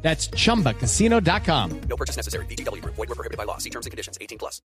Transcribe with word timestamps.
That's 0.00 0.30
chumbacasino.com. 0.30 1.80
No 1.88 1.96
purchase 1.96 2.16
necessary. 2.16 2.46
BGW. 2.46 2.82
Void 2.84 2.96
were 2.96 3.06
prohibited 3.14 3.36
by 3.36 3.44
law. 3.44 3.58
See 3.58 3.70
terms 3.70 3.84
and 3.84 3.90
conditions. 3.90 4.16
18 4.20 4.38
plus. 4.38 4.62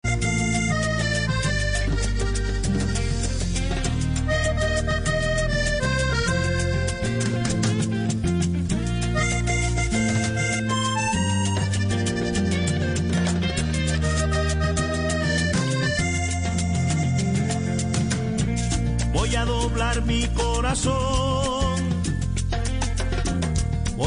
Voy 19.14 19.36
a 19.36 19.46
doblar 19.46 20.02
mi 20.04 20.26
corazón, 20.28 21.57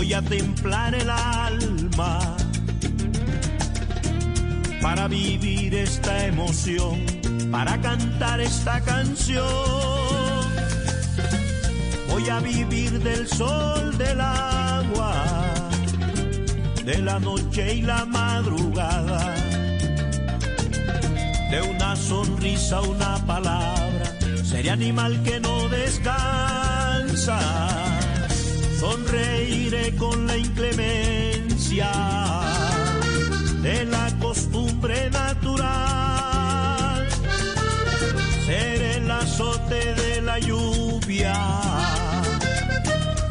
voy 0.01 0.15
a 0.15 0.23
templar 0.23 0.95
el 0.95 1.11
alma 1.11 2.35
para 4.81 5.07
vivir 5.09 5.75
esta 5.75 6.25
emoción, 6.25 7.05
para 7.51 7.79
cantar 7.83 8.41
esta 8.41 8.81
canción. 8.81 9.45
Voy 12.09 12.31
a 12.31 12.41
vivir 12.41 12.99
del 13.01 13.29
sol, 13.29 13.99
del 13.99 14.23
agua, 14.23 15.13
de 16.83 16.99
la 17.03 17.21
noche 17.21 17.75
y 17.75 17.83
la 17.83 18.07
madrugada, 18.07 19.35
de 21.51 21.61
una 21.61 21.95
sonrisa, 21.95 22.81
una 22.81 23.19
palabra, 23.27 24.19
seré 24.45 24.71
animal 24.71 25.23
que 25.25 25.41
no 25.41 25.69
descansa. 25.69 27.70
Sonreiré 29.71 29.97
con 29.97 30.27
la 30.27 30.37
inclemencia 30.37 31.93
de 33.63 33.85
la 33.85 34.11
costumbre 34.21 35.09
natural. 35.11 37.09
Seré 38.45 38.97
el 38.97 39.09
azote 39.09 39.95
de 39.95 40.23
la 40.23 40.41
lluvia 40.41 41.35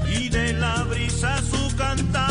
y 0.08 0.30
de 0.30 0.54
la 0.54 0.84
brisa 0.84 1.42
su 1.42 1.76
cantar. 1.76 2.30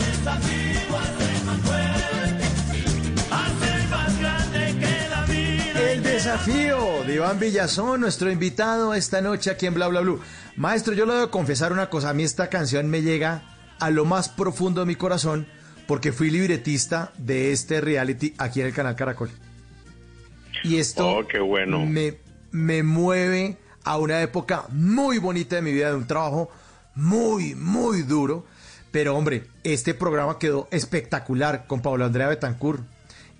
Desafío 0.00 0.98
a 0.98 1.04
ser 1.18 1.44
más 1.46 1.60
fuerte, 1.60 2.44
a 3.30 3.48
ser 3.60 3.88
más 3.90 4.18
grande 4.18 4.74
que 4.80 5.08
la 5.08 5.22
vida. 5.26 5.92
El 5.92 6.02
desafío 6.02 7.04
de 7.06 7.14
Iván 7.14 7.38
Villazón, 7.38 8.00
nuestro 8.00 8.28
invitado 8.28 8.92
esta 8.92 9.20
noche 9.20 9.50
aquí 9.50 9.66
en 9.66 9.74
Bla 9.74 9.86
Bla 9.86 10.00
Blue. 10.00 10.20
Maestro, 10.56 10.94
yo 10.94 11.06
le 11.06 11.14
debo 11.14 11.30
confesar 11.30 11.72
una 11.72 11.88
cosa, 11.88 12.10
a 12.10 12.14
mí 12.14 12.22
esta 12.22 12.48
canción 12.48 12.88
me 12.88 13.02
llega 13.02 13.42
a 13.80 13.90
lo 13.90 14.04
más 14.04 14.28
profundo 14.28 14.80
de 14.82 14.86
mi 14.86 14.94
corazón 14.96 15.46
porque 15.86 16.12
fui 16.12 16.30
libretista 16.30 17.12
de 17.18 17.52
este 17.52 17.80
reality 17.80 18.34
aquí 18.38 18.60
en 18.60 18.66
el 18.66 18.72
canal 18.74 18.94
Caracol. 18.94 19.30
Y 20.64 20.76
esto 20.76 21.08
Oh, 21.08 21.26
qué 21.26 21.40
bueno. 21.40 21.84
me, 21.84 22.18
me 22.50 22.82
mueve 22.82 23.56
a 23.84 23.98
una 23.98 24.20
época 24.22 24.66
muy 24.70 25.18
bonita 25.18 25.56
de 25.56 25.62
mi 25.62 25.72
vida, 25.72 25.88
de 25.88 25.96
un 25.96 26.06
trabajo 26.06 26.50
muy, 26.94 27.54
muy 27.54 28.02
duro. 28.02 28.46
Pero 28.92 29.16
hombre, 29.16 29.46
este 29.64 29.94
programa 29.94 30.38
quedó 30.38 30.68
espectacular 30.70 31.66
con 31.66 31.80
Pablo 31.80 32.04
Andrea 32.04 32.28
Betancourt, 32.28 32.84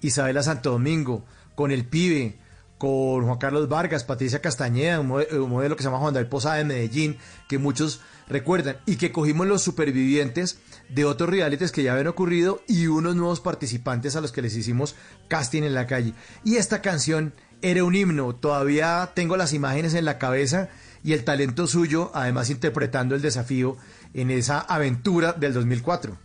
Isabela 0.00 0.43
Santo 0.43 0.71
Domingo, 0.71 1.25
con 1.55 1.71
El 1.71 1.84
Pibe, 1.84 2.37
con 2.82 3.25
Juan 3.26 3.38
Carlos 3.38 3.69
Vargas, 3.69 4.03
Patricia 4.03 4.41
Castañeda, 4.41 4.98
un 4.98 5.06
mode- 5.06 5.32
un 5.38 5.48
modelo 5.48 5.76
que 5.76 5.84
se 5.84 5.88
llama 5.88 6.00
Juan 6.00 6.15
David 6.15 6.26
Posada 6.28 6.56
de 6.56 6.65
Medellín, 6.65 7.16
que 7.48 7.59
muchos 7.59 8.00
recuerdan, 8.28 8.78
y 8.87 8.97
que 8.97 9.12
cogimos 9.12 9.47
los 9.47 9.62
supervivientes 9.62 10.60
de 10.88 11.04
otros 11.04 11.31
realities 11.31 11.70
que 11.70 11.84
ya 11.84 11.93
habían 11.93 12.09
ocurrido 12.09 12.60
y 12.66 12.88
unos 12.88 13.15
nuevos 13.15 13.41
participantes 13.41 14.16
a 14.16 14.20
los 14.20 14.32
que 14.32 14.43
les 14.43 14.56
hicimos 14.56 14.97
casting 15.28 15.62
en 15.62 15.75
la 15.75 15.87
calle. 15.87 16.12
Y 16.44 16.56
esta 16.56 16.82
canción 16.82 17.32
era 17.60 17.84
un 17.84 17.94
himno, 17.94 18.34
todavía 18.34 19.10
tengo 19.14 19.37
las 19.37 19.53
imágenes 19.53 19.94
en 19.94 20.04
la 20.04 20.19
cabeza 20.19 20.69
y 21.04 21.12
el 21.12 21.22
talento 21.22 21.69
suyo, 21.69 22.10
además 22.14 22.50
interpretando 22.50 23.14
el 23.14 23.22
desafío 23.22 23.76
en 24.12 24.32
esa 24.32 24.59
aventura 24.59 25.34
del 25.34 25.53
2004. 25.53 26.16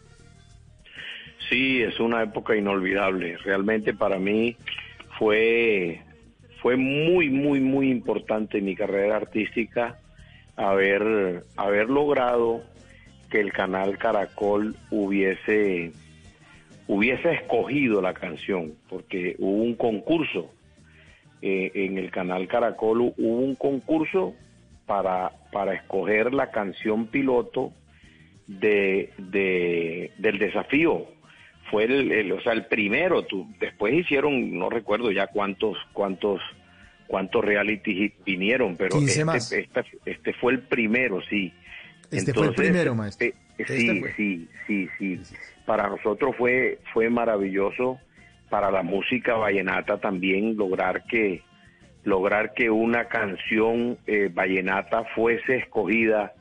Sí, 1.51 1.83
es 1.83 1.99
una 1.99 2.23
época 2.23 2.55
inolvidable. 2.55 3.37
Realmente 3.45 3.93
para 3.93 4.17
mí 4.17 4.57
fue, 5.19 6.01
fue 6.61 6.75
muy, 6.77 7.29
muy, 7.29 7.59
muy 7.59 7.89
importante 7.89 8.57
en 8.59 8.65
mi 8.65 8.75
carrera 8.75 9.17
artística 9.17 9.97
haber, 10.55 11.43
haber 11.55 11.89
logrado 11.89 12.63
que 13.29 13.39
el 13.39 13.51
canal 13.53 13.97
Caracol 13.97 14.75
hubiese, 14.89 15.91
hubiese 16.87 17.31
escogido 17.33 18.01
la 18.01 18.13
canción, 18.13 18.73
porque 18.89 19.35
hubo 19.39 19.63
un 19.63 19.75
concurso. 19.75 20.53
eh, 21.43 21.71
en 21.75 21.99
el 21.99 22.09
canal 22.09 22.47
Caracol 22.47 22.99
hu- 22.99 23.13
hubo 23.17 23.37
un 23.41 23.53
concurso 23.55 24.33
para, 24.87 25.31
para 25.51 25.73
escoger 25.75 26.33
la 26.33 26.49
canción 26.49 27.05
piloto 27.07 27.71
de, 28.47 29.11
de- 29.19 30.11
del 30.17 30.39
desafío. 30.39 31.05
Fue 31.71 31.83
el, 31.85 32.11
el- 32.11 32.31
o 32.31 32.41
sea, 32.41 32.53
el 32.53 32.65
primero. 32.65 33.23
Tú, 33.23 33.47
después 33.59 33.93
hicieron, 33.93 34.57
no 34.57 34.69
recuerdo 34.69 35.11
ya 35.11 35.27
cuántos, 35.27 35.77
cuántos, 35.93 36.41
cuántos 37.07 37.43
reality 37.43 38.13
vinieron, 38.25 38.75
pero 38.77 38.91
15 38.97 39.11
este, 39.11 39.25
más. 39.25 39.51
esta- 39.51 39.85
este 40.05 40.33
fue 40.33 40.53
el 40.53 40.59
primero, 40.61 41.21
sí. 41.29 41.53
Este 42.11 42.33
fue 42.33 42.47
el 42.47 42.53
primero, 42.53 42.95
maestro. 42.95 43.27
eh, 43.27 43.33
Este 43.57 43.77
sí, 43.77 43.99
fue. 43.99 44.13
sí, 44.13 44.47
sí, 44.67 44.89
sí. 44.97 45.19
Para 45.65 45.89
nosotros 45.89 46.35
fue, 46.37 46.79
fue 46.93 47.09
maravilloso. 47.09 47.99
Para 48.49 48.71
la 48.71 48.81
música 48.81 49.35
vallenata 49.35 49.97
también 49.97 50.55
lograr 50.55 51.03
que, 51.05 51.41
lograr 52.05 52.53
que 52.53 52.69
una 52.69 53.05
canción 53.09 53.97
eh, 54.07 54.29
vallenata 54.33 55.03
fuese 55.15 55.57
escogida 55.57 56.33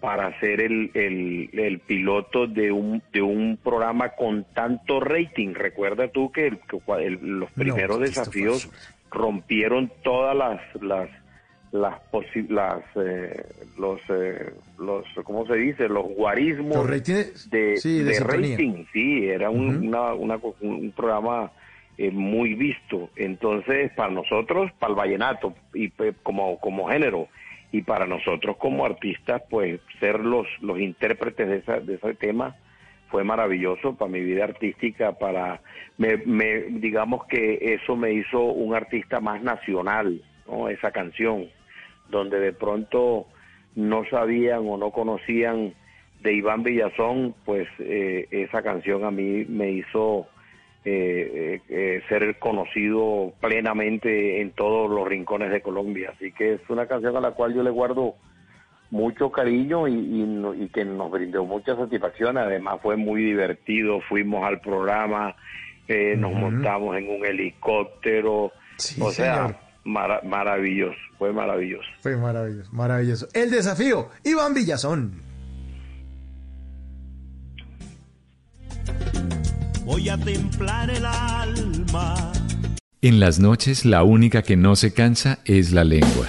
para 0.00 0.38
ser 0.40 0.60
el, 0.62 0.90
el, 0.94 1.50
el 1.52 1.78
piloto 1.80 2.46
de 2.46 2.72
un, 2.72 3.02
de 3.12 3.20
un 3.22 3.58
programa 3.62 4.10
con 4.10 4.44
tanto 4.54 4.98
rating. 5.00 5.52
Recuerda 5.54 6.08
tú 6.08 6.32
que, 6.32 6.46
el- 6.46 6.58
que 6.60 6.78
los 7.20 7.50
primeros 7.52 8.00
es 8.02 8.02
que 8.02 8.20
esto 8.20 8.24
fue 8.32 8.40
desafíos 8.42 8.70
rompieron 9.10 9.90
todas 10.02 10.36
las 10.36 10.60
las 10.82 11.10
las 11.72 11.94
posi- 12.10 12.48
las 12.48 12.82
eh, 12.96 13.44
los 13.78 14.00
eh, 14.08 14.52
los 14.78 15.04
cómo 15.22 15.46
se 15.46 15.54
dice 15.56 15.88
los 15.88 16.04
guarismos 16.16 16.76
Los 16.76 16.88
ratings, 16.90 17.48
de, 17.50 17.76
sí, 17.76 18.02
de 18.02 18.18
rating. 18.20 18.84
Sí 18.92 19.26
era 19.28 19.50
un, 19.50 19.86
una- 19.88 20.14
una 20.14 20.38
un 20.60 20.90
programa 20.92 21.52
eh, 21.98 22.10
muy 22.10 22.54
visto. 22.54 23.10
Entonces 23.16 23.92
para 23.94 24.10
nosotros 24.10 24.72
para 24.80 24.92
el 24.92 24.96
vallenato 24.96 25.54
y 25.74 25.88
pues, 25.88 26.14
como 26.22 26.58
como 26.58 26.88
género 26.88 27.28
y 27.72 27.82
para 27.82 28.06
nosotros 28.06 28.56
como 28.56 28.84
artistas 28.84 29.42
pues 29.48 29.80
ser 30.00 30.20
los 30.20 30.46
los 30.60 30.78
intérpretes 30.80 31.46
de 31.48 31.56
esa, 31.58 31.80
de 31.80 31.94
ese 31.94 32.14
tema 32.14 32.56
fue 33.10 33.24
maravilloso 33.24 33.96
para 33.96 34.10
mi 34.10 34.20
vida 34.20 34.44
artística, 34.44 35.18
para, 35.18 35.60
me, 35.98 36.16
me- 36.18 36.62
digamos 36.78 37.26
que 37.26 37.58
eso 37.74 37.96
me 37.96 38.12
hizo 38.12 38.40
un 38.40 38.72
artista 38.74 39.18
más 39.20 39.42
nacional, 39.42 40.22
¿no? 40.46 40.68
Esa 40.68 40.92
canción, 40.92 41.48
donde 42.08 42.38
de 42.38 42.52
pronto 42.52 43.26
no 43.74 44.04
sabían 44.10 44.60
o 44.64 44.76
no 44.76 44.92
conocían 44.92 45.74
de 46.22 46.34
Iván 46.34 46.62
Villazón, 46.62 47.34
pues 47.44 47.66
eh, 47.80 48.28
esa 48.30 48.62
canción 48.62 49.04
a 49.04 49.10
mí 49.10 49.44
me 49.48 49.72
hizo 49.72 50.28
eh, 50.84 51.60
eh, 51.60 51.60
eh, 51.68 52.02
ser 52.08 52.38
conocido 52.38 53.32
plenamente 53.40 54.40
en 54.40 54.52
todos 54.52 54.90
los 54.90 55.06
rincones 55.06 55.50
de 55.50 55.60
Colombia. 55.60 56.12
Así 56.16 56.32
que 56.32 56.54
es 56.54 56.60
una 56.70 56.86
canción 56.86 57.16
a 57.16 57.20
la 57.20 57.32
cual 57.32 57.54
yo 57.54 57.62
le 57.62 57.70
guardo 57.70 58.14
mucho 58.90 59.30
cariño 59.30 59.86
y, 59.86 59.92
y 59.94 60.64
y 60.64 60.68
que 60.70 60.84
nos 60.84 61.10
brindó 61.10 61.44
mucha 61.44 61.76
satisfacción. 61.76 62.38
Además 62.38 62.80
fue 62.82 62.96
muy 62.96 63.22
divertido, 63.22 64.00
fuimos 64.08 64.44
al 64.44 64.60
programa, 64.60 65.36
eh, 65.86 66.16
nos 66.16 66.32
montamos 66.32 66.96
en 66.96 67.08
un 67.08 67.24
helicóptero, 67.26 68.52
Sí, 68.76 69.00
o 69.02 69.10
sea, 69.10 69.60
mara- 69.84 70.20
maravilloso, 70.24 70.96
fue 71.18 71.32
maravilloso. 71.32 71.88
Fue 72.00 72.16
maravilloso, 72.16 72.72
maravilloso. 72.72 73.28
El 73.34 73.50
desafío, 73.50 74.08
Iván 74.24 74.54
Villazón. 74.54 75.12
Voy 79.90 80.08
a 80.08 80.16
templar 80.16 80.88
el 80.88 81.04
alma. 81.04 82.32
En 83.02 83.18
las 83.18 83.40
noches 83.40 83.84
la 83.84 84.04
única 84.04 84.42
que 84.42 84.56
no 84.56 84.76
se 84.76 84.92
cansa 84.94 85.40
es 85.44 85.72
la 85.72 85.82
lengua. 85.82 86.28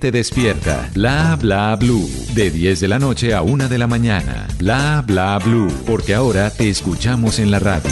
gente 0.01 0.11
despierta. 0.11 0.89
Bla 0.93 1.37
Bla 1.39 1.75
Blue, 1.75 2.09
de 2.33 2.49
10 2.49 2.79
de 2.79 2.87
la 2.87 2.97
noche 2.97 3.35
a 3.35 3.43
1 3.43 3.69
de 3.69 3.77
la 3.77 3.87
mañana. 3.87 4.47
Bla 4.57 5.03
Bla 5.05 5.37
Blue, 5.37 5.69
porque 5.85 6.15
ahora 6.15 6.49
te 6.49 6.69
escuchamos 6.69 7.37
en 7.37 7.51
la 7.51 7.59
radio. 7.59 7.91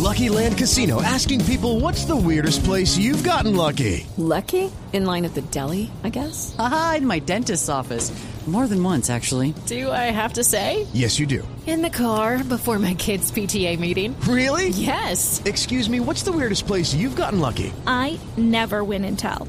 Lucky 0.00 0.28
Land 0.28 0.56
Casino 0.56 1.02
asking 1.02 1.44
people 1.44 1.80
what's 1.80 2.06
the 2.06 2.16
weirdest 2.16 2.64
place 2.64 2.96
you've 2.96 3.22
gotten 3.22 3.56
lucky? 3.56 4.06
Lucky? 4.16 4.70
In 4.92 5.04
line 5.04 5.26
at 5.26 5.34
the 5.34 5.42
deli, 5.50 5.90
I 6.02 6.10
guess? 6.10 6.54
Aha, 6.58 6.96
in 6.98 7.06
my 7.06 7.20
dentist's 7.20 7.68
office. 7.68 8.12
More 8.46 8.66
than 8.68 8.82
once, 8.82 9.08
actually. 9.08 9.54
Do 9.66 9.90
I 9.90 10.12
have 10.12 10.34
to 10.34 10.44
say? 10.44 10.86
Yes, 10.92 11.18
you 11.18 11.26
do. 11.26 11.48
In 11.66 11.80
the 11.80 11.88
car 11.88 12.44
before 12.44 12.78
my 12.78 12.92
kids' 12.92 13.32
PTA 13.32 13.78
meeting. 13.78 14.14
Really? 14.28 14.68
Yes. 14.68 15.40
Excuse 15.46 15.88
me, 15.88 15.98
what's 15.98 16.24
the 16.24 16.32
weirdest 16.32 16.66
place 16.66 16.94
you've 16.94 17.16
gotten 17.16 17.40
lucky? 17.40 17.72
I 17.86 18.20
never 18.36 18.84
win 18.84 19.06
and 19.06 19.18
tell. 19.18 19.48